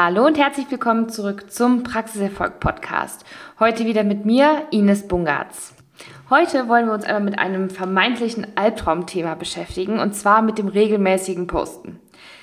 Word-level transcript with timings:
Hallo 0.00 0.24
und 0.24 0.38
herzlich 0.38 0.70
willkommen 0.70 1.08
zurück 1.08 1.50
zum 1.50 1.82
Praxiserfolg 1.82 2.60
Podcast. 2.60 3.24
Heute 3.58 3.84
wieder 3.84 4.04
mit 4.04 4.24
mir, 4.24 4.62
Ines 4.70 5.08
Bungartz. 5.08 5.74
Heute 6.30 6.68
wollen 6.68 6.86
wir 6.86 6.92
uns 6.92 7.02
einmal 7.02 7.24
mit 7.24 7.38
einem 7.40 7.68
vermeintlichen 7.68 8.46
Albtraumthema 8.54 9.34
beschäftigen 9.34 9.98
und 9.98 10.14
zwar 10.14 10.42
mit 10.42 10.56
dem 10.56 10.68
regelmäßigen 10.68 11.48
Posten. 11.48 11.98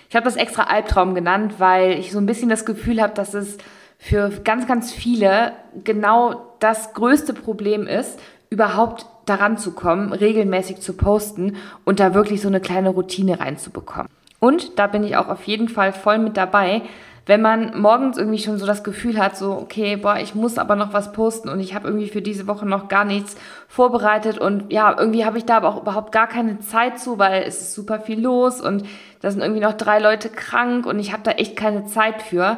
Ich 0.10 0.18
habe 0.18 0.26
das 0.26 0.36
extra 0.36 0.64
Albtraum 0.64 1.16
genannt, 1.16 1.54
weil 1.58 1.92
ich 1.94 2.12
so 2.12 2.18
ein 2.18 2.26
bisschen 2.26 2.50
das 2.50 2.66
Gefühl 2.66 3.02
habe, 3.02 3.14
dass 3.14 3.34
es 3.34 3.58
für 4.00 4.32
ganz, 4.44 4.68
ganz 4.68 4.92
viele 4.92 5.54
genau 5.82 6.58
das 6.60 6.94
größte 6.94 7.34
Problem 7.34 7.88
ist, 7.88 8.20
überhaupt 8.50 9.06
daran 9.28 9.58
zu 9.58 9.72
kommen, 9.72 10.12
regelmäßig 10.12 10.82
zu 10.82 10.92
posten 10.92 11.56
und 11.86 12.02
da 12.02 12.14
wirklich 12.14 12.42
so 12.42 12.50
eine 12.50 12.60
kleine 12.60 12.90
Routine 12.90 13.40
reinzubekommen. 13.40 14.10
Und 14.42 14.78
da 14.78 14.88
bin 14.88 15.06
ich 15.06 15.16
auch 15.16 15.30
auf 15.30 15.46
jeden 15.46 15.70
Fall 15.70 15.94
voll 15.94 16.20
mit 16.20 16.36
dabei, 16.36 16.82
wenn 17.26 17.42
man 17.42 17.80
morgens 17.80 18.18
irgendwie 18.18 18.38
schon 18.40 18.58
so 18.58 18.66
das 18.66 18.84
Gefühl 18.84 19.18
hat, 19.18 19.36
so, 19.36 19.54
okay, 19.54 19.96
boah, 19.96 20.18
ich 20.18 20.36
muss 20.36 20.58
aber 20.58 20.76
noch 20.76 20.94
was 20.94 21.12
posten 21.12 21.50
und 21.50 21.60
ich 21.60 21.74
habe 21.74 21.88
irgendwie 21.88 22.08
für 22.08 22.22
diese 22.22 22.46
Woche 22.48 22.68
noch 22.68 22.88
gar 22.88 23.04
nichts 23.04 23.36
vorbereitet 23.68 24.38
und 24.38 24.72
ja, 24.72 24.96
irgendwie 24.98 25.26
habe 25.26 25.38
ich 25.38 25.46
da 25.46 25.58
aber 25.58 25.70
auch 25.70 25.82
überhaupt 25.82 26.12
gar 26.12 26.28
keine 26.28 26.60
Zeit 26.60 27.00
zu, 27.00 27.18
weil 27.18 27.44
es 27.44 27.62
ist 27.62 27.74
super 27.74 28.00
viel 28.00 28.22
los 28.22 28.62
und 28.62 28.86
da 29.22 29.32
sind 29.32 29.42
irgendwie 29.42 29.62
noch 29.62 29.74
drei 29.74 30.00
Leute 30.00 30.30
krank 30.30 30.86
und 30.86 31.00
ich 31.00 31.14
habe 31.14 31.24
da 31.24 31.32
echt 31.32 31.56
keine 31.56 31.86
Zeit 31.86 32.22
für. 32.22 32.58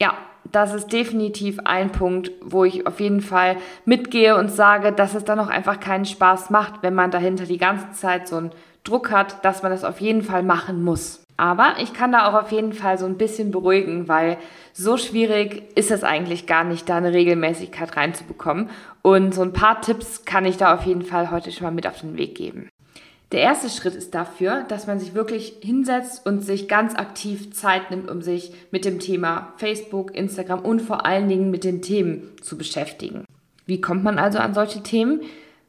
Ja, 0.00 0.14
das 0.52 0.74
ist 0.74 0.92
definitiv 0.92 1.58
ein 1.64 1.90
Punkt, 1.90 2.30
wo 2.40 2.64
ich 2.64 2.86
auf 2.86 3.00
jeden 3.00 3.20
Fall 3.20 3.56
mitgehe 3.84 4.36
und 4.36 4.50
sage, 4.50 4.92
dass 4.92 5.14
es 5.14 5.24
dann 5.24 5.40
auch 5.40 5.48
einfach 5.48 5.80
keinen 5.80 6.04
Spaß 6.04 6.50
macht, 6.50 6.82
wenn 6.82 6.94
man 6.94 7.10
dahinter 7.10 7.44
die 7.44 7.58
ganze 7.58 7.90
Zeit 7.92 8.28
so 8.28 8.36
einen 8.36 8.52
Druck 8.84 9.10
hat, 9.10 9.44
dass 9.44 9.62
man 9.62 9.72
das 9.72 9.84
auf 9.84 10.00
jeden 10.00 10.22
Fall 10.22 10.42
machen 10.42 10.82
muss. 10.82 11.24
Aber 11.38 11.76
ich 11.80 11.94
kann 11.94 12.10
da 12.10 12.28
auch 12.28 12.34
auf 12.34 12.50
jeden 12.50 12.72
Fall 12.72 12.98
so 12.98 13.06
ein 13.06 13.16
bisschen 13.16 13.52
beruhigen, 13.52 14.08
weil 14.08 14.38
so 14.72 14.96
schwierig 14.96 15.62
ist 15.76 15.92
es 15.92 16.02
eigentlich 16.02 16.46
gar 16.46 16.64
nicht, 16.64 16.88
da 16.88 16.96
eine 16.96 17.12
Regelmäßigkeit 17.12 17.96
reinzubekommen. 17.96 18.70
Und 19.02 19.34
so 19.34 19.42
ein 19.42 19.52
paar 19.52 19.80
Tipps 19.80 20.24
kann 20.24 20.44
ich 20.44 20.56
da 20.56 20.74
auf 20.74 20.84
jeden 20.84 21.02
Fall 21.02 21.30
heute 21.30 21.52
schon 21.52 21.64
mal 21.64 21.70
mit 21.70 21.86
auf 21.86 22.00
den 22.00 22.18
Weg 22.18 22.34
geben. 22.34 22.68
Der 23.30 23.40
erste 23.40 23.68
Schritt 23.68 23.94
ist 23.94 24.16
dafür, 24.16 24.64
dass 24.64 24.88
man 24.88 24.98
sich 24.98 25.14
wirklich 25.14 25.54
hinsetzt 25.62 26.26
und 26.26 26.40
sich 26.40 26.66
ganz 26.66 26.96
aktiv 26.96 27.52
Zeit 27.52 27.90
nimmt, 27.90 28.10
um 28.10 28.20
sich 28.20 28.52
mit 28.72 28.84
dem 28.84 28.98
Thema 28.98 29.52
Facebook, 29.58 30.16
Instagram 30.16 30.60
und 30.60 30.82
vor 30.82 31.06
allen 31.06 31.28
Dingen 31.28 31.52
mit 31.52 31.62
den 31.62 31.82
Themen 31.82 32.32
zu 32.42 32.58
beschäftigen. 32.58 33.24
Wie 33.64 33.80
kommt 33.80 34.02
man 34.02 34.18
also 34.18 34.38
an 34.38 34.54
solche 34.54 34.82
Themen? 34.82 35.20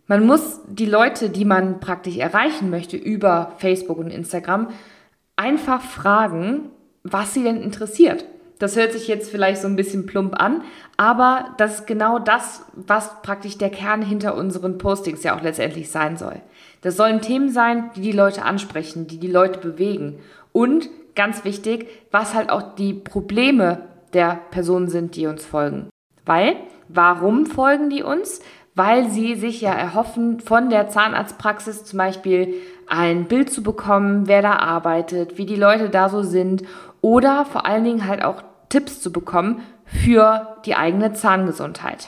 Man 0.08 0.26
muss 0.26 0.62
die 0.68 0.88
Leute, 0.88 1.30
die 1.30 1.46
man 1.46 1.80
praktisch 1.80 2.18
erreichen 2.18 2.72
möchte 2.72 2.98
über 2.98 3.54
Facebook 3.58 4.00
und 4.00 4.10
Instagram, 4.10 4.70
einfach 5.40 5.82
fragen, 5.82 6.70
was 7.04 7.34
sie 7.34 7.44
denn 7.44 7.62
interessiert. 7.62 8.26
Das 8.60 8.76
hört 8.76 8.92
sich 8.92 9.08
jetzt 9.08 9.32
vielleicht 9.32 9.62
so 9.62 9.70
ein 9.70 9.78
bisschen 9.78 10.06
plump 10.06 10.36
an, 10.38 10.64
aber 10.98 11.56
das 11.58 11.76
ist 11.76 11.88
genau 11.88 12.20
das, 12.20 12.66
was 12.76 13.22
praktisch 13.22 13.58
der 13.58 13.70
Kern 13.70 14.02
hinter 14.02 14.36
unseren 14.36 14.78
Postings 14.78 15.24
ja 15.24 15.38
auch 15.38 15.42
letztendlich 15.42 15.90
sein 15.90 16.18
soll. 16.18 16.42
Das 16.82 16.98
sollen 16.98 17.22
Themen 17.22 17.50
sein, 17.50 17.90
die 17.96 18.02
die 18.02 18.12
Leute 18.12 18.44
ansprechen, 18.44 19.08
die 19.08 19.18
die 19.18 19.32
Leute 19.32 19.60
bewegen. 19.60 20.20
Und 20.52 20.90
ganz 21.16 21.46
wichtig, 21.46 21.88
was 22.12 22.34
halt 22.34 22.50
auch 22.50 22.76
die 22.76 22.94
Probleme 22.94 23.84
der 24.12 24.42
Personen 24.52 24.90
sind, 24.90 25.16
die 25.16 25.26
uns 25.26 25.46
folgen. 25.46 25.90
Weil, 26.26 26.58
warum 26.90 27.46
folgen 27.46 27.90
die 27.90 28.04
uns? 28.04 28.42
Weil 28.80 29.10
sie 29.10 29.36
sich 29.36 29.60
ja 29.60 29.74
erhoffen, 29.74 30.40
von 30.40 30.70
der 30.70 30.88
Zahnarztpraxis 30.88 31.84
zum 31.84 31.98
Beispiel 31.98 32.54
ein 32.88 33.26
Bild 33.26 33.52
zu 33.52 33.62
bekommen, 33.62 34.30
wer 34.30 34.42
da 34.42 34.54
arbeitet, 34.54 35.38
wie 35.38 35.46
die 35.46 35.58
Leute 35.58 35.90
da 35.90 36.08
so 36.08 36.24
sind 36.24 36.64
oder 37.02 37.44
vor 37.44 37.66
allen 37.66 37.84
Dingen 37.84 38.08
halt 38.08 38.24
auch 38.24 38.42
Tipps 38.70 39.02
zu 39.02 39.12
bekommen 39.12 39.60
für 39.84 40.56
die 40.64 40.76
eigene 40.76 41.12
Zahngesundheit. 41.12 42.08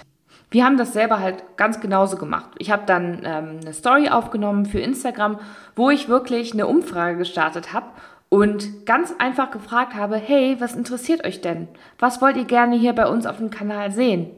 Wir 0.50 0.64
haben 0.64 0.78
das 0.78 0.94
selber 0.94 1.20
halt 1.20 1.44
ganz 1.58 1.82
genauso 1.82 2.16
gemacht. 2.16 2.52
Ich 2.58 2.72
habe 2.72 2.84
dann 2.86 3.24
ähm, 3.26 3.60
eine 3.60 3.74
Story 3.74 4.08
aufgenommen 4.08 4.66
für 4.66 4.80
Instagram, 4.80 5.40
wo 5.76 5.90
ich 5.90 6.08
wirklich 6.08 6.54
eine 6.54 6.68
Umfrage 6.68 7.18
gestartet 7.18 7.74
habe 7.74 7.88
und 8.30 8.86
ganz 8.86 9.14
einfach 9.20 9.52
gefragt 9.52 9.94
habe, 9.96 10.16
hey, 10.16 10.56
was 10.60 10.74
interessiert 10.74 11.26
euch 11.26 11.42
denn? 11.42 11.68
Was 12.00 12.22
wollt 12.22 12.38
ihr 12.38 12.46
gerne 12.46 12.78
hier 12.78 12.94
bei 12.94 13.08
uns 13.08 13.26
auf 13.26 13.40
dem 13.40 13.50
Kanal 13.50 13.92
sehen? 13.92 14.32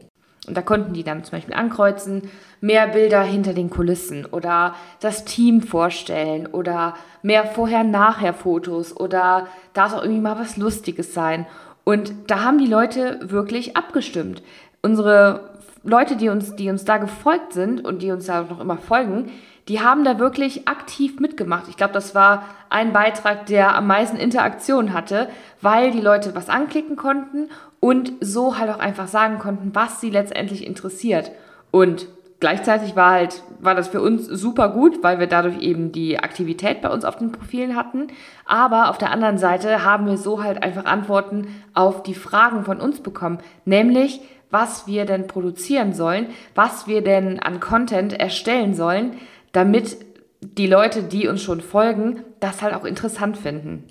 Und 0.46 0.56
da 0.56 0.62
konnten 0.62 0.92
die 0.92 1.04
dann 1.04 1.24
zum 1.24 1.38
Beispiel 1.38 1.54
ankreuzen, 1.54 2.30
mehr 2.60 2.88
Bilder 2.88 3.22
hinter 3.22 3.54
den 3.54 3.70
Kulissen 3.70 4.26
oder 4.26 4.74
das 5.00 5.24
Team 5.24 5.62
vorstellen 5.62 6.46
oder 6.46 6.94
mehr 7.22 7.46
Vorher-Nachher-Fotos 7.46 8.96
oder 8.96 9.46
darf 9.72 9.94
auch 9.94 10.02
irgendwie 10.02 10.20
mal 10.20 10.38
was 10.38 10.56
Lustiges 10.56 11.14
sein. 11.14 11.46
Und 11.84 12.12
da 12.28 12.42
haben 12.42 12.58
die 12.58 12.66
Leute 12.66 13.20
wirklich 13.22 13.76
abgestimmt. 13.76 14.42
Unsere 14.82 15.50
Leute, 15.82 16.16
die 16.16 16.30
uns, 16.30 16.56
die 16.56 16.70
uns 16.70 16.84
da 16.84 16.96
gefolgt 16.96 17.52
sind 17.52 17.84
und 17.84 18.02
die 18.02 18.10
uns 18.10 18.26
da 18.26 18.42
noch 18.42 18.60
immer 18.60 18.78
folgen, 18.78 19.30
die 19.68 19.80
haben 19.80 20.04
da 20.04 20.18
wirklich 20.18 20.68
aktiv 20.68 21.20
mitgemacht. 21.20 21.68
Ich 21.68 21.76
glaube, 21.76 21.94
das 21.94 22.14
war 22.14 22.44
ein 22.68 22.92
Beitrag, 22.92 23.46
der 23.46 23.74
am 23.74 23.86
meisten 23.86 24.16
Interaktion 24.16 24.92
hatte, 24.92 25.28
weil 25.60 25.90
die 25.90 26.00
Leute 26.00 26.34
was 26.34 26.48
anklicken 26.48 26.96
konnten 26.96 27.48
und 27.80 28.12
so 28.20 28.58
halt 28.58 28.70
auch 28.70 28.78
einfach 28.78 29.08
sagen 29.08 29.38
konnten, 29.38 29.74
was 29.74 30.00
sie 30.00 30.10
letztendlich 30.10 30.66
interessiert. 30.66 31.32
Und 31.70 32.06
gleichzeitig 32.40 32.94
war 32.94 33.12
halt, 33.12 33.42
war 33.60 33.74
das 33.74 33.88
für 33.88 34.02
uns 34.02 34.26
super 34.26 34.68
gut, 34.68 35.02
weil 35.02 35.18
wir 35.18 35.26
dadurch 35.26 35.60
eben 35.60 35.92
die 35.92 36.18
Aktivität 36.18 36.82
bei 36.82 36.90
uns 36.90 37.06
auf 37.06 37.16
den 37.16 37.32
Profilen 37.32 37.74
hatten. 37.74 38.08
Aber 38.44 38.90
auf 38.90 38.98
der 38.98 39.10
anderen 39.10 39.38
Seite 39.38 39.82
haben 39.82 40.06
wir 40.06 40.18
so 40.18 40.42
halt 40.42 40.62
einfach 40.62 40.84
Antworten 40.84 41.48
auf 41.72 42.02
die 42.02 42.14
Fragen 42.14 42.64
von 42.64 42.80
uns 42.80 43.00
bekommen, 43.00 43.38
nämlich, 43.64 44.20
was 44.50 44.86
wir 44.86 45.04
denn 45.04 45.26
produzieren 45.26 45.94
sollen, 45.94 46.26
was 46.54 46.86
wir 46.86 47.02
denn 47.02 47.40
an 47.40 47.60
Content 47.60 48.12
erstellen 48.12 48.74
sollen, 48.74 49.14
damit 49.54 49.96
die 50.40 50.66
Leute, 50.66 51.02
die 51.02 51.26
uns 51.26 51.42
schon 51.42 51.62
folgen, 51.62 52.22
das 52.40 52.60
halt 52.60 52.74
auch 52.74 52.84
interessant 52.84 53.38
finden. 53.38 53.84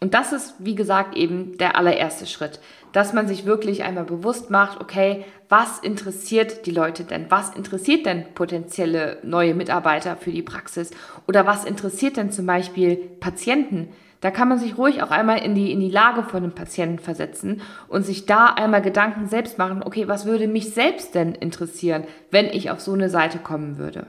Und 0.00 0.14
das 0.14 0.32
ist, 0.32 0.54
wie 0.60 0.76
gesagt, 0.76 1.16
eben 1.16 1.58
der 1.58 1.76
allererste 1.76 2.26
Schritt, 2.26 2.60
dass 2.92 3.12
man 3.12 3.26
sich 3.26 3.46
wirklich 3.46 3.82
einmal 3.82 4.04
bewusst 4.04 4.48
macht, 4.48 4.80
okay, 4.80 5.24
was 5.48 5.80
interessiert 5.80 6.66
die 6.66 6.70
Leute 6.70 7.02
denn? 7.02 7.26
Was 7.30 7.54
interessiert 7.56 8.06
denn 8.06 8.26
potenzielle 8.34 9.18
neue 9.24 9.54
Mitarbeiter 9.54 10.16
für 10.16 10.30
die 10.30 10.42
Praxis? 10.42 10.92
Oder 11.26 11.46
was 11.46 11.64
interessiert 11.64 12.16
denn 12.16 12.30
zum 12.30 12.46
Beispiel 12.46 12.96
Patienten? 12.96 13.88
Da 14.20 14.30
kann 14.30 14.48
man 14.48 14.58
sich 14.58 14.78
ruhig 14.78 15.02
auch 15.02 15.10
einmal 15.10 15.38
in 15.38 15.54
die, 15.54 15.72
in 15.72 15.80
die 15.80 15.90
Lage 15.90 16.22
von 16.22 16.42
einem 16.42 16.54
Patienten 16.54 16.98
versetzen 16.98 17.62
und 17.88 18.04
sich 18.04 18.26
da 18.26 18.46
einmal 18.46 18.82
Gedanken 18.82 19.26
selbst 19.26 19.58
machen, 19.58 19.82
okay, 19.82 20.06
was 20.06 20.26
würde 20.26 20.48
mich 20.48 20.74
selbst 20.74 21.14
denn 21.14 21.34
interessieren, 21.34 22.04
wenn 22.30 22.46
ich 22.46 22.70
auf 22.70 22.80
so 22.80 22.92
eine 22.92 23.10
Seite 23.10 23.38
kommen 23.38 23.78
würde? 23.78 24.06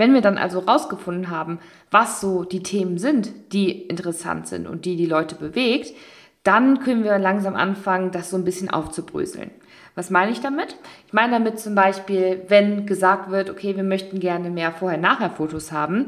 Wenn 0.00 0.14
wir 0.14 0.22
dann 0.22 0.38
also 0.38 0.60
rausgefunden 0.60 1.28
haben, 1.28 1.58
was 1.90 2.22
so 2.22 2.44
die 2.44 2.62
Themen 2.62 2.96
sind, 2.96 3.52
die 3.52 3.82
interessant 3.82 4.48
sind 4.48 4.66
und 4.66 4.86
die 4.86 4.96
die 4.96 5.04
Leute 5.04 5.34
bewegt, 5.34 5.94
dann 6.42 6.80
können 6.80 7.04
wir 7.04 7.18
langsam 7.18 7.54
anfangen, 7.54 8.10
das 8.10 8.30
so 8.30 8.38
ein 8.38 8.44
bisschen 8.44 8.70
aufzubröseln. 8.70 9.50
Was 9.94 10.08
meine 10.08 10.32
ich 10.32 10.40
damit? 10.40 10.74
Ich 11.06 11.12
meine 11.12 11.32
damit 11.32 11.60
zum 11.60 11.74
Beispiel, 11.74 12.40
wenn 12.48 12.86
gesagt 12.86 13.30
wird, 13.30 13.50
okay, 13.50 13.76
wir 13.76 13.82
möchten 13.82 14.20
gerne 14.20 14.48
mehr 14.48 14.72
Vorher-Nachher-Fotos 14.72 15.70
haben, 15.70 16.06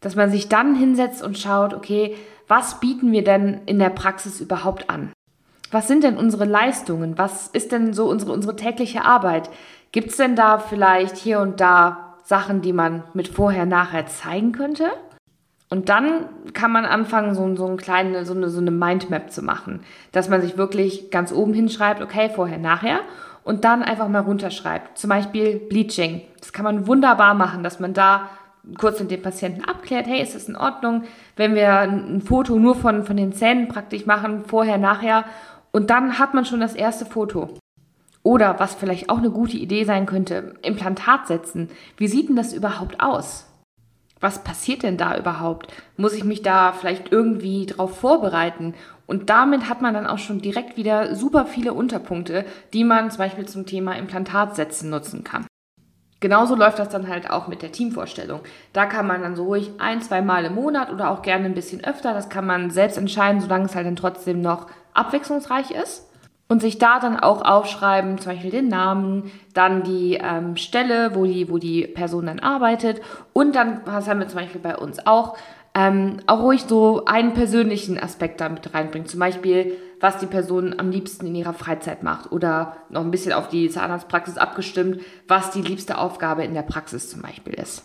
dass 0.00 0.16
man 0.16 0.30
sich 0.30 0.48
dann 0.48 0.74
hinsetzt 0.74 1.22
und 1.22 1.36
schaut, 1.36 1.74
okay, 1.74 2.16
was 2.48 2.80
bieten 2.80 3.12
wir 3.12 3.22
denn 3.22 3.60
in 3.66 3.78
der 3.78 3.90
Praxis 3.90 4.40
überhaupt 4.40 4.88
an? 4.88 5.12
Was 5.70 5.88
sind 5.88 6.04
denn 6.04 6.16
unsere 6.16 6.46
Leistungen? 6.46 7.18
Was 7.18 7.48
ist 7.48 7.70
denn 7.70 7.92
so 7.92 8.08
unsere, 8.08 8.32
unsere 8.32 8.56
tägliche 8.56 9.04
Arbeit? 9.04 9.50
Gibt 9.92 10.12
es 10.12 10.16
denn 10.16 10.36
da 10.36 10.58
vielleicht 10.58 11.18
hier 11.18 11.40
und 11.40 11.60
da 11.60 12.05
Sachen, 12.26 12.60
die 12.60 12.72
man 12.72 13.04
mit 13.14 13.28
vorher, 13.28 13.66
nachher 13.66 14.06
zeigen 14.06 14.50
könnte. 14.50 14.90
Und 15.70 15.88
dann 15.88 16.26
kann 16.54 16.72
man 16.72 16.84
anfangen, 16.84 17.34
so, 17.36 17.54
so, 17.54 17.66
ein 17.66 17.76
kleine, 17.76 18.24
so, 18.24 18.34
eine, 18.34 18.50
so 18.50 18.60
eine 18.60 18.72
Mindmap 18.72 19.30
zu 19.30 19.42
machen, 19.42 19.80
dass 20.10 20.28
man 20.28 20.40
sich 20.42 20.58
wirklich 20.58 21.10
ganz 21.12 21.32
oben 21.32 21.54
hinschreibt, 21.54 22.02
okay, 22.02 22.28
vorher, 22.28 22.58
nachher, 22.58 23.00
und 23.44 23.64
dann 23.64 23.84
einfach 23.84 24.08
mal 24.08 24.22
runterschreibt. 24.22 24.98
Zum 24.98 25.08
Beispiel 25.08 25.56
Bleaching. 25.56 26.22
Das 26.40 26.52
kann 26.52 26.64
man 26.64 26.88
wunderbar 26.88 27.34
machen, 27.34 27.62
dass 27.62 27.78
man 27.78 27.94
da 27.94 28.28
kurz 28.76 28.98
mit 28.98 29.12
dem 29.12 29.22
Patienten 29.22 29.64
abklärt, 29.64 30.08
hey, 30.08 30.20
ist 30.20 30.34
das 30.34 30.48
in 30.48 30.56
Ordnung, 30.56 31.04
wenn 31.36 31.54
wir 31.54 31.78
ein 31.78 32.20
Foto 32.20 32.58
nur 32.58 32.74
von, 32.74 33.04
von 33.04 33.16
den 33.16 33.32
Zähnen 33.32 33.68
praktisch 33.68 34.04
machen, 34.04 34.44
vorher, 34.46 34.78
nachher, 34.78 35.24
und 35.70 35.90
dann 35.90 36.18
hat 36.18 36.34
man 36.34 36.44
schon 36.44 36.58
das 36.58 36.74
erste 36.74 37.06
Foto. 37.06 37.50
Oder 38.26 38.58
was 38.58 38.74
vielleicht 38.74 39.08
auch 39.08 39.18
eine 39.18 39.30
gute 39.30 39.56
Idee 39.56 39.84
sein 39.84 40.04
könnte, 40.04 40.54
Implantat 40.62 41.28
setzen. 41.28 41.70
Wie 41.96 42.08
sieht 42.08 42.28
denn 42.28 42.34
das 42.34 42.52
überhaupt 42.52 42.98
aus? 42.98 43.46
Was 44.18 44.42
passiert 44.42 44.82
denn 44.82 44.96
da 44.96 45.16
überhaupt? 45.16 45.72
Muss 45.96 46.12
ich 46.12 46.24
mich 46.24 46.42
da 46.42 46.72
vielleicht 46.72 47.12
irgendwie 47.12 47.66
drauf 47.66 48.00
vorbereiten? 48.00 48.74
Und 49.06 49.30
damit 49.30 49.68
hat 49.68 49.80
man 49.80 49.94
dann 49.94 50.08
auch 50.08 50.18
schon 50.18 50.40
direkt 50.40 50.76
wieder 50.76 51.14
super 51.14 51.46
viele 51.46 51.72
Unterpunkte, 51.72 52.44
die 52.72 52.82
man 52.82 53.12
zum 53.12 53.18
Beispiel 53.18 53.46
zum 53.46 53.64
Thema 53.64 53.92
Implantat 53.92 54.56
setzen 54.56 54.90
nutzen 54.90 55.22
kann. 55.22 55.46
Genauso 56.18 56.56
läuft 56.56 56.80
das 56.80 56.88
dann 56.88 57.06
halt 57.06 57.30
auch 57.30 57.46
mit 57.46 57.62
der 57.62 57.70
Teamvorstellung. 57.70 58.40
Da 58.72 58.86
kann 58.86 59.06
man 59.06 59.22
dann 59.22 59.36
so 59.36 59.44
ruhig 59.44 59.70
ein, 59.78 60.02
zwei 60.02 60.20
Mal 60.20 60.46
im 60.46 60.56
Monat 60.56 60.90
oder 60.92 61.12
auch 61.12 61.22
gerne 61.22 61.44
ein 61.44 61.54
bisschen 61.54 61.84
öfter, 61.84 62.12
das 62.12 62.28
kann 62.28 62.44
man 62.44 62.70
selbst 62.70 62.98
entscheiden, 62.98 63.40
solange 63.40 63.66
es 63.66 63.76
halt 63.76 63.86
dann 63.86 63.94
trotzdem 63.94 64.40
noch 64.40 64.66
abwechslungsreich 64.94 65.70
ist 65.70 66.08
und 66.48 66.62
sich 66.62 66.78
da 66.78 67.00
dann 67.00 67.18
auch 67.18 67.42
aufschreiben, 67.42 68.18
zum 68.18 68.32
Beispiel 68.32 68.50
den 68.50 68.68
Namen, 68.68 69.30
dann 69.52 69.82
die 69.82 70.18
ähm, 70.22 70.56
Stelle, 70.56 71.14
wo 71.14 71.24
die, 71.24 71.50
wo 71.50 71.58
die 71.58 71.86
Person 71.86 72.26
dann 72.26 72.38
arbeitet 72.38 73.00
und 73.32 73.54
dann, 73.54 73.80
was 73.84 74.08
haben 74.08 74.20
wir 74.20 74.28
zum 74.28 74.40
Beispiel 74.40 74.60
bei 74.60 74.76
uns 74.76 75.06
auch, 75.06 75.36
ähm, 75.74 76.18
auch 76.26 76.40
ruhig 76.42 76.62
so 76.62 77.04
einen 77.04 77.34
persönlichen 77.34 77.98
Aspekt 77.98 78.40
damit 78.40 78.72
reinbringen. 78.72 79.08
Zum 79.08 79.20
Beispiel, 79.20 79.76
was 80.00 80.18
die 80.18 80.26
Person 80.26 80.74
am 80.78 80.90
liebsten 80.90 81.26
in 81.26 81.34
ihrer 81.34 81.52
Freizeit 81.52 82.02
macht 82.02 82.32
oder 82.32 82.76
noch 82.88 83.02
ein 83.02 83.10
bisschen 83.10 83.32
auf 83.32 83.48
die 83.48 83.68
Zahnarztpraxis 83.68 84.38
abgestimmt, 84.38 85.00
was 85.28 85.50
die 85.50 85.62
liebste 85.62 85.98
Aufgabe 85.98 86.44
in 86.44 86.54
der 86.54 86.62
Praxis 86.62 87.10
zum 87.10 87.22
Beispiel 87.22 87.54
ist. 87.54 87.84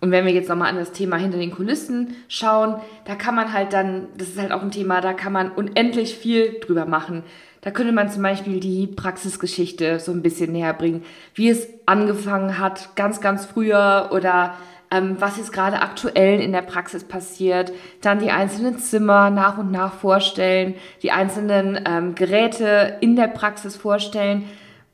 Und 0.00 0.10
wenn 0.10 0.26
wir 0.26 0.32
jetzt 0.32 0.48
nochmal 0.48 0.68
an 0.68 0.76
das 0.76 0.90
Thema 0.90 1.16
hinter 1.16 1.38
den 1.38 1.52
Kulissen 1.52 2.16
schauen, 2.26 2.80
da 3.04 3.14
kann 3.14 3.36
man 3.36 3.52
halt 3.52 3.72
dann, 3.72 4.08
das 4.18 4.30
ist 4.30 4.40
halt 4.40 4.50
auch 4.50 4.62
ein 4.62 4.72
Thema, 4.72 5.00
da 5.00 5.12
kann 5.12 5.32
man 5.32 5.52
unendlich 5.52 6.16
viel 6.16 6.58
drüber 6.58 6.86
machen. 6.86 7.22
Da 7.62 7.70
könnte 7.70 7.92
man 7.92 8.10
zum 8.10 8.22
Beispiel 8.24 8.58
die 8.58 8.88
Praxisgeschichte 8.88 10.00
so 10.00 10.10
ein 10.10 10.20
bisschen 10.20 10.50
näher 10.50 10.74
bringen, 10.74 11.04
wie 11.34 11.48
es 11.48 11.68
angefangen 11.86 12.58
hat, 12.58 12.96
ganz, 12.96 13.20
ganz 13.20 13.46
früher 13.46 14.10
oder 14.12 14.54
ähm, 14.90 15.16
was 15.20 15.36
jetzt 15.36 15.52
gerade 15.52 15.80
aktuell 15.80 16.40
in 16.40 16.50
der 16.50 16.62
Praxis 16.62 17.04
passiert, 17.04 17.72
dann 18.00 18.18
die 18.18 18.32
einzelnen 18.32 18.78
Zimmer 18.78 19.30
nach 19.30 19.58
und 19.58 19.70
nach 19.70 19.94
vorstellen, 19.94 20.74
die 21.02 21.12
einzelnen 21.12 21.80
ähm, 21.86 22.16
Geräte 22.16 22.96
in 23.00 23.14
der 23.14 23.28
Praxis 23.28 23.76
vorstellen. 23.76 24.44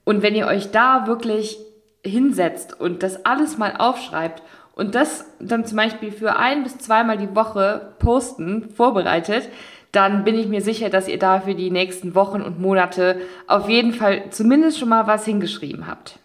Und 0.04 0.22
wenn 0.22 0.34
ihr 0.34 0.46
euch 0.46 0.70
da 0.70 1.06
wirklich 1.06 1.58
hinsetzt 2.04 2.78
und 2.78 3.02
das 3.02 3.24
alles 3.24 3.56
mal 3.56 3.76
aufschreibt 3.78 4.42
und 4.74 4.94
das 4.94 5.24
dann 5.40 5.64
zum 5.64 5.78
Beispiel 5.78 6.12
für 6.12 6.36
ein 6.36 6.64
bis 6.64 6.76
zweimal 6.76 7.16
die 7.16 7.34
Woche 7.34 7.94
posten, 7.98 8.68
vorbereitet, 8.70 9.48
dann 9.93 10.25
bin 10.25 10.38
ich 10.38 10.49
mir 10.49 10.61
sicher, 10.61 10.90
dass 10.90 11.08
ihr 11.08 11.19
da 11.19 11.40
für 11.40 11.55
die 11.55 11.70
nächsten 11.70 12.14
Wochen 12.14 12.43
und 12.43 12.61
Monate 12.61 13.20
auf 13.46 13.69
jeden 13.69 13.93
Fall 13.93 14.25
zumindest 14.31 14.79
schon 14.79 14.88
mal 14.88 15.06
was 15.06 15.25
hingeschrieben 15.25 15.87
habt. 15.87 16.19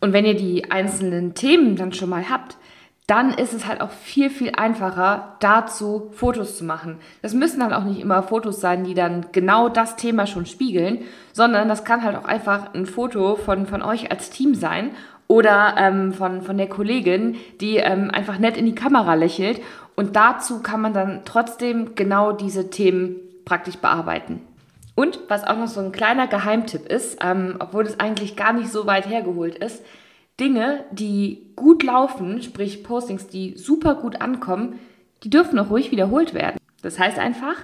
Und 0.00 0.12
wenn 0.12 0.26
ihr 0.26 0.36
die 0.36 0.70
einzelnen 0.70 1.34
Themen 1.34 1.76
dann 1.76 1.92
schon 1.92 2.10
mal 2.10 2.28
habt, 2.28 2.56
dann 3.06 3.32
ist 3.32 3.52
es 3.52 3.66
halt 3.66 3.80
auch 3.80 3.90
viel, 3.90 4.30
viel 4.30 4.52
einfacher, 4.56 5.36
dazu 5.38 6.10
Fotos 6.12 6.58
zu 6.58 6.64
machen. 6.64 6.98
Das 7.22 7.34
müssen 7.34 7.60
dann 7.60 7.72
auch 7.72 7.84
nicht 7.84 8.00
immer 8.00 8.22
Fotos 8.24 8.60
sein, 8.60 8.82
die 8.82 8.94
dann 8.94 9.26
genau 9.30 9.68
das 9.68 9.94
Thema 9.96 10.26
schon 10.26 10.44
spiegeln, 10.44 11.02
sondern 11.32 11.68
das 11.68 11.84
kann 11.84 12.02
halt 12.02 12.16
auch 12.16 12.24
einfach 12.24 12.74
ein 12.74 12.84
Foto 12.84 13.36
von, 13.36 13.66
von 13.66 13.80
euch 13.82 14.10
als 14.10 14.30
Team 14.30 14.56
sein 14.56 14.90
oder 15.28 15.74
ähm, 15.78 16.12
von, 16.12 16.42
von 16.42 16.56
der 16.58 16.68
Kollegin, 16.68 17.36
die 17.60 17.76
ähm, 17.76 18.10
einfach 18.10 18.38
nett 18.38 18.56
in 18.56 18.66
die 18.66 18.74
Kamera 18.74 19.14
lächelt. 19.14 19.60
Und 19.96 20.14
dazu 20.14 20.62
kann 20.62 20.80
man 20.82 20.92
dann 20.92 21.22
trotzdem 21.24 21.94
genau 21.94 22.32
diese 22.32 22.70
Themen 22.70 23.16
praktisch 23.44 23.76
bearbeiten. 23.76 24.42
Und 24.94 25.20
was 25.28 25.44
auch 25.44 25.56
noch 25.56 25.68
so 25.68 25.80
ein 25.80 25.92
kleiner 25.92 26.26
Geheimtipp 26.26 26.86
ist, 26.86 27.18
ähm, 27.22 27.56
obwohl 27.58 27.84
es 27.84 27.98
eigentlich 27.98 28.36
gar 28.36 28.52
nicht 28.52 28.70
so 28.70 28.86
weit 28.86 29.08
hergeholt 29.08 29.56
ist, 29.56 29.82
Dinge, 30.38 30.84
die 30.90 31.50
gut 31.56 31.82
laufen, 31.82 32.42
sprich 32.42 32.84
Postings, 32.84 33.26
die 33.26 33.56
super 33.56 33.94
gut 33.94 34.20
ankommen, 34.20 34.78
die 35.22 35.30
dürfen 35.30 35.58
auch 35.58 35.70
ruhig 35.70 35.90
wiederholt 35.90 36.34
werden. 36.34 36.58
Das 36.82 36.98
heißt 36.98 37.18
einfach, 37.18 37.56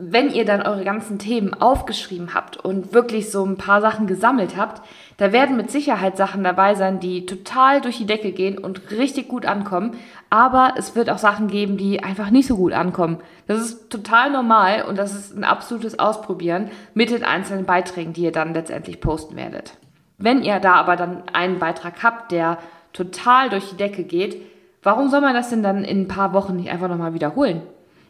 wenn 0.00 0.30
ihr 0.30 0.44
dann 0.44 0.62
eure 0.62 0.84
ganzen 0.84 1.18
Themen 1.18 1.54
aufgeschrieben 1.54 2.32
habt 2.32 2.56
und 2.56 2.92
wirklich 2.92 3.32
so 3.32 3.44
ein 3.44 3.56
paar 3.56 3.80
Sachen 3.80 4.06
gesammelt 4.06 4.56
habt, 4.56 4.80
da 5.16 5.32
werden 5.32 5.56
mit 5.56 5.72
Sicherheit 5.72 6.16
Sachen 6.16 6.44
dabei 6.44 6.76
sein, 6.76 7.00
die 7.00 7.26
total 7.26 7.80
durch 7.80 7.98
die 7.98 8.06
Decke 8.06 8.30
gehen 8.30 8.58
und 8.58 8.92
richtig 8.92 9.26
gut 9.26 9.44
ankommen. 9.44 9.96
Aber 10.30 10.74
es 10.76 10.94
wird 10.94 11.10
auch 11.10 11.18
Sachen 11.18 11.48
geben, 11.48 11.76
die 11.76 12.00
einfach 12.00 12.30
nicht 12.30 12.46
so 12.46 12.56
gut 12.56 12.72
ankommen. 12.72 13.18
Das 13.48 13.58
ist 13.58 13.90
total 13.90 14.30
normal 14.30 14.84
und 14.84 14.96
das 14.96 15.16
ist 15.16 15.36
ein 15.36 15.42
absolutes 15.42 15.98
Ausprobieren 15.98 16.70
mit 16.94 17.10
den 17.10 17.24
einzelnen 17.24 17.64
Beiträgen, 17.64 18.12
die 18.12 18.22
ihr 18.22 18.32
dann 18.32 18.54
letztendlich 18.54 19.00
posten 19.00 19.34
werdet. 19.34 19.72
Wenn 20.16 20.44
ihr 20.44 20.60
da 20.60 20.74
aber 20.74 20.94
dann 20.94 21.24
einen 21.32 21.58
Beitrag 21.58 22.04
habt, 22.04 22.30
der 22.30 22.58
total 22.92 23.50
durch 23.50 23.70
die 23.70 23.76
Decke 23.76 24.04
geht, 24.04 24.40
warum 24.84 25.08
soll 25.10 25.22
man 25.22 25.34
das 25.34 25.50
denn 25.50 25.64
dann 25.64 25.82
in 25.82 26.02
ein 26.02 26.08
paar 26.08 26.32
Wochen 26.34 26.54
nicht 26.54 26.70
einfach 26.70 26.88
nochmal 26.88 27.14
wiederholen? 27.14 27.62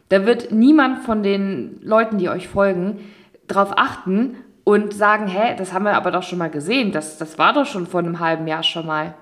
Da 0.09 0.25
wird 0.25 0.51
niemand 0.51 0.99
von 1.03 1.23
den 1.23 1.79
Leuten, 1.81 2.17
die 2.17 2.29
euch 2.29 2.47
folgen, 2.47 2.99
darauf 3.47 3.77
achten 3.77 4.35
und 4.63 4.93
sagen, 4.93 5.27
hä, 5.27 5.55
das 5.57 5.73
haben 5.73 5.85
wir 5.85 5.95
aber 5.95 6.11
doch 6.11 6.23
schon 6.23 6.37
mal 6.37 6.49
gesehen, 6.49 6.91
das, 6.91 7.17
das 7.17 7.37
war 7.37 7.53
doch 7.53 7.65
schon 7.65 7.87
vor 7.87 7.99
einem 7.99 8.19
halben 8.19 8.47
Jahr 8.47 8.63
schon 8.63 8.85
mal. 8.85 9.15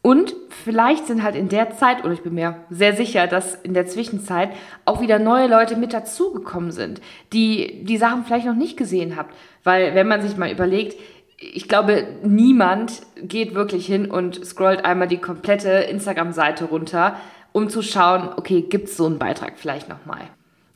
Und 0.00 0.34
vielleicht 0.64 1.06
sind 1.06 1.22
halt 1.22 1.34
in 1.34 1.48
der 1.48 1.76
Zeit, 1.76 2.04
oder 2.04 2.12
ich 2.12 2.22
bin 2.22 2.34
mir 2.34 2.56
sehr 2.70 2.94
sicher, 2.94 3.26
dass 3.26 3.56
in 3.56 3.74
der 3.74 3.86
Zwischenzeit 3.86 4.50
auch 4.84 5.00
wieder 5.00 5.18
neue 5.18 5.48
Leute 5.48 5.76
mit 5.76 5.92
dazugekommen 5.92 6.70
sind, 6.70 7.00
die 7.32 7.84
die 7.84 7.96
Sachen 7.96 8.24
vielleicht 8.24 8.46
noch 8.46 8.54
nicht 8.54 8.76
gesehen 8.76 9.16
habt. 9.16 9.34
Weil 9.64 9.94
wenn 9.94 10.08
man 10.08 10.22
sich 10.22 10.36
mal 10.36 10.50
überlegt, 10.50 10.98
ich 11.36 11.68
glaube, 11.68 12.06
niemand 12.22 13.02
geht 13.22 13.54
wirklich 13.54 13.86
hin 13.86 14.10
und 14.10 14.44
scrollt 14.44 14.84
einmal 14.84 15.08
die 15.08 15.18
komplette 15.18 15.68
Instagram-Seite 15.68 16.64
runter, 16.64 17.16
um 17.58 17.68
zu 17.68 17.82
schauen, 17.82 18.30
okay, 18.36 18.62
gibt 18.62 18.88
es 18.88 18.96
so 18.96 19.06
einen 19.06 19.18
Beitrag 19.18 19.54
vielleicht 19.56 19.88
nochmal. 19.88 20.20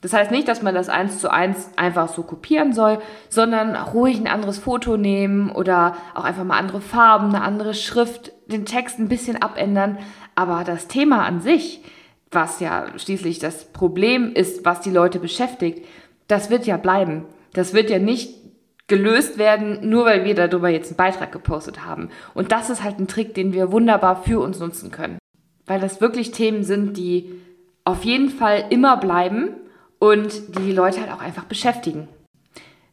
Das 0.01 0.11
heißt 0.11 0.31
nicht, 0.31 0.49
dass 0.49 0.61
man 0.61 0.75
das 0.75 0.89
eins 0.89 1.19
zu 1.19 1.31
eins 1.31 1.69
einfach 1.77 2.09
so 2.09 2.23
kopieren 2.23 2.73
soll, 2.73 2.99
sondern 3.29 3.73
ruhig 3.75 4.19
ein 4.19 4.27
anderes 4.27 4.57
Foto 4.59 4.97
nehmen 4.97 5.49
oder 5.49 5.95
auch 6.13 6.25
einfach 6.25 6.43
mal 6.43 6.59
andere 6.59 6.81
Farben, 6.81 7.29
eine 7.29 7.41
andere 7.41 7.73
Schrift, 7.73 8.33
den 8.47 8.65
Text 8.65 8.99
ein 8.99 9.07
bisschen 9.07 9.41
abändern. 9.41 9.97
Aber 10.35 10.65
das 10.65 10.89
Thema 10.89 11.23
an 11.25 11.39
sich, 11.39 11.81
was 12.31 12.59
ja 12.59 12.87
schließlich 12.97 13.39
das 13.39 13.63
Problem 13.71 14.33
ist, 14.33 14.65
was 14.65 14.81
die 14.81 14.91
Leute 14.91 15.19
beschäftigt, 15.19 15.85
das 16.27 16.49
wird 16.49 16.65
ja 16.65 16.75
bleiben. 16.75 17.23
Das 17.53 17.73
wird 17.73 17.89
ja 17.89 17.99
nicht 17.99 18.35
gelöst 18.87 19.37
werden, 19.37 19.89
nur 19.89 20.03
weil 20.03 20.25
wir 20.25 20.35
darüber 20.35 20.67
jetzt 20.67 20.89
einen 20.89 20.97
Beitrag 20.97 21.31
gepostet 21.31 21.85
haben. 21.85 22.09
Und 22.33 22.51
das 22.51 22.69
ist 22.69 22.83
halt 22.83 22.99
ein 22.99 23.07
Trick, 23.07 23.33
den 23.35 23.53
wir 23.53 23.71
wunderbar 23.71 24.21
für 24.21 24.41
uns 24.41 24.59
nutzen 24.59 24.91
können 24.91 25.17
weil 25.65 25.79
das 25.79 26.01
wirklich 26.01 26.31
Themen 26.31 26.63
sind, 26.63 26.97
die 26.97 27.39
auf 27.85 28.03
jeden 28.03 28.29
Fall 28.29 28.65
immer 28.69 28.97
bleiben 28.97 29.49
und 29.99 30.55
die 30.55 30.63
die 30.63 30.71
Leute 30.71 31.01
halt 31.01 31.11
auch 31.11 31.21
einfach 31.21 31.45
beschäftigen. 31.45 32.07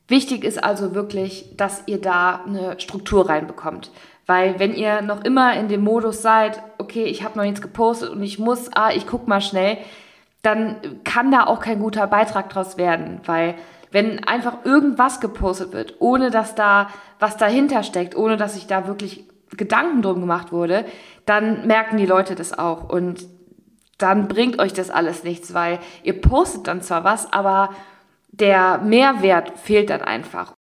Wichtig 0.08 0.44
ist 0.44 0.62
also 0.62 0.94
wirklich, 0.94 1.56
dass 1.56 1.84
ihr 1.86 2.00
da 2.00 2.42
eine 2.44 2.80
Struktur 2.80 3.28
reinbekommt. 3.28 3.92
Weil 4.26 4.58
wenn 4.58 4.74
ihr 4.74 5.02
noch 5.02 5.24
immer 5.24 5.54
in 5.54 5.68
dem 5.68 5.82
Modus 5.82 6.22
seid, 6.22 6.62
okay, 6.78 7.04
ich 7.04 7.24
habe 7.24 7.36
noch 7.36 7.44
nichts 7.44 7.62
gepostet 7.62 8.10
und 8.10 8.22
ich 8.22 8.38
muss, 8.38 8.70
ah, 8.74 8.90
ich 8.90 9.06
guck 9.06 9.28
mal 9.28 9.40
schnell, 9.40 9.78
dann 10.42 10.76
kann 11.04 11.30
da 11.30 11.46
auch 11.46 11.60
kein 11.60 11.80
guter 11.80 12.06
Beitrag 12.06 12.48
draus 12.50 12.76
werden. 12.76 13.20
Weil 13.26 13.54
wenn 13.90 14.24
einfach 14.24 14.64
irgendwas 14.64 15.20
gepostet 15.20 15.72
wird, 15.72 15.96
ohne 15.98 16.30
dass 16.30 16.54
da 16.54 16.90
was 17.18 17.36
dahinter 17.36 17.82
steckt, 17.82 18.16
ohne 18.16 18.36
dass 18.36 18.54
sich 18.54 18.66
da 18.66 18.86
wirklich 18.86 19.24
Gedanken 19.56 20.02
drum 20.02 20.20
gemacht 20.20 20.52
wurde, 20.52 20.84
dann 21.30 21.66
merken 21.68 21.96
die 21.96 22.06
Leute 22.06 22.34
das 22.34 22.58
auch 22.58 22.88
und 22.88 23.24
dann 23.98 24.26
bringt 24.26 24.58
euch 24.58 24.72
das 24.72 24.90
alles 24.90 25.22
nichts, 25.22 25.54
weil 25.54 25.78
ihr 26.02 26.20
postet 26.20 26.66
dann 26.66 26.82
zwar 26.82 27.04
was, 27.04 27.32
aber 27.32 27.70
der 28.32 28.78
Mehrwert 28.78 29.56
fehlt 29.56 29.90
dann 29.90 30.02
einfach. 30.02 30.54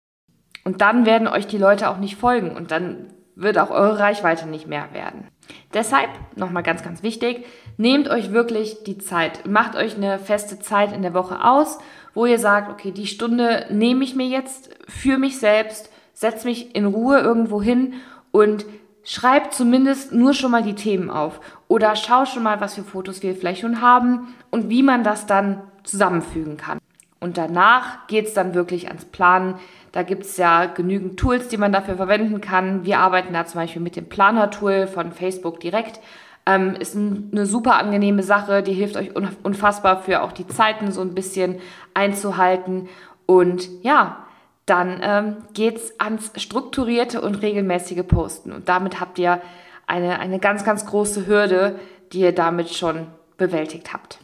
Und 0.66 0.82
dann 0.82 1.06
werden 1.06 1.30
euch 1.30 1.48
die 1.48 1.58
Leute 1.58 1.90
auch 1.90 2.00
nicht 2.00 2.18
folgen 2.18 2.54
und 2.54 2.72
dann 2.72 3.14
wird 3.36 3.58
auch 3.58 3.70
eure 3.70 4.00
Reichweite 4.00 4.46
nicht 4.46 4.68
mehr 4.68 4.92
werden. 4.92 5.30
Deshalb, 5.74 6.10
nochmal 6.36 6.64
ganz, 6.64 6.84
ganz 6.84 7.02
wichtig, 7.02 7.46
nehmt 7.78 8.10
euch 8.10 8.34
wirklich 8.34 8.84
die 8.84 8.98
Zeit. 8.98 9.48
Macht 9.48 9.78
euch 9.78 9.96
eine 9.96 10.20
feste 10.20 10.60
Zeit 10.60 10.92
in 10.92 11.02
der 11.02 11.14
Woche 11.14 11.46
aus, 11.46 11.78
wo 12.14 12.26
ihr 12.26 12.40
sagt, 12.40 12.70
okay, 12.72 12.92
die 12.92 13.08
Stunde 13.08 13.68
nehme 13.70 14.04
ich 14.04 14.16
mir 14.16 14.28
jetzt 14.28 14.76
für 14.90 15.18
mich 15.18 15.40
selbst, 15.40 15.90
setze 16.14 16.46
mich 16.46 16.76
in 16.76 16.88
Ruhe 16.88 17.20
irgendwo 17.20 17.62
hin 17.62 17.94
und 18.32 18.66
schreib 19.08 19.54
zumindest 19.54 20.12
nur 20.12 20.34
schon 20.34 20.52
mal 20.52 20.64
die 20.64 20.76
Themen 20.76 21.10
auf 21.10 21.40
oder 21.70 21.96
schau 21.96 22.26
schon 22.26 22.44
mal, 22.44 22.60
was 22.60 22.76
für 22.76 22.84
Fotos 22.84 23.24
wir 23.24 23.36
vielleicht 23.36 23.62
schon 23.62 23.82
haben 23.82 24.36
und 24.52 24.70
wie 24.70 24.84
man 24.84 25.06
das 25.06 25.26
dann 25.26 25.62
zusammenfügen 25.84 26.58
kann. 26.58 26.80
Und 27.22 27.38
danach 27.38 28.06
geht 28.08 28.28
es 28.28 28.34
dann 28.34 28.54
wirklich 28.54 28.90
ans 28.90 29.06
Planen. 29.06 29.56
Da 29.94 30.04
gibt 30.04 30.26
es 30.26 30.36
ja 30.36 30.66
genügend 30.66 31.18
Tools, 31.18 31.48
die 31.48 31.56
man 31.56 31.72
dafür 31.72 31.96
verwenden 31.96 32.42
kann. 32.42 32.86
Wir 32.86 33.00
arbeiten 33.00 33.34
da 33.34 33.46
zum 33.46 33.62
Beispiel 33.62 33.82
mit 33.82 33.96
dem 33.96 34.10
Planer-Tool 34.10 34.88
von 34.88 35.14
Facebook 35.14 35.62
direkt. 35.62 36.02
Ähm, 36.46 36.76
ist 36.76 36.94
ein, 36.94 37.30
eine 37.32 37.46
super 37.46 37.76
angenehme 37.76 38.24
Sache, 38.24 38.62
die 38.62 38.74
hilft 38.74 38.98
euch 38.98 39.16
unfassbar 39.16 40.02
für 40.02 40.22
auch 40.22 40.34
die 40.34 40.48
Zeiten 40.48 40.92
so 40.92 41.00
ein 41.00 41.16
bisschen 41.16 41.60
einzuhalten. 41.94 42.90
Und 43.26 43.70
ja, 43.84 44.27
dann 44.68 45.00
ähm, 45.02 45.38
es 45.58 46.00
ans 46.00 46.32
strukturierte 46.36 47.22
und 47.22 47.42
regelmäßige 47.42 48.04
Posten. 48.08 48.52
Und 48.52 48.70
damit 48.70 49.00
habt 49.00 49.18
ihr 49.18 49.42
eine, 49.88 50.20
eine 50.20 50.40
ganz, 50.40 50.64
ganz 50.64 50.86
große 50.86 51.26
Hürde, 51.26 51.80
die 52.12 52.20
ihr 52.20 52.34
damit 52.34 52.70
schon 52.70 53.08
bewältigt 53.38 53.94
habt. 53.94 54.20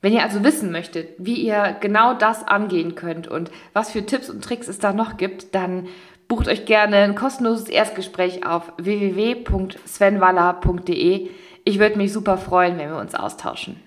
Wenn 0.00 0.12
ihr 0.12 0.22
also 0.22 0.44
wissen 0.44 0.72
möchtet, 0.72 1.10
wie 1.18 1.34
ihr 1.34 1.76
genau 1.80 2.14
das 2.14 2.46
angehen 2.46 2.94
könnt 2.94 3.28
und 3.28 3.50
was 3.72 3.90
für 3.90 4.04
Tipps 4.04 4.30
und 4.30 4.42
Tricks 4.42 4.68
es 4.68 4.78
da 4.78 4.92
noch 4.92 5.16
gibt, 5.16 5.54
dann 5.54 5.88
bucht 6.28 6.48
euch 6.48 6.64
gerne 6.64 6.96
ein 6.98 7.14
kostenloses 7.14 7.68
Erstgespräch 7.68 8.46
auf 8.46 8.72
www.svenwaller.de. 8.78 11.30
Ich 11.64 11.78
würde 11.78 11.98
mich 11.98 12.12
super 12.12 12.38
freuen, 12.38 12.78
wenn 12.78 12.90
wir 12.90 12.98
uns 12.98 13.14
austauschen. 13.14 13.85